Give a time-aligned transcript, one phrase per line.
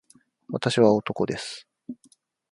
[0.49, 1.67] 私は男です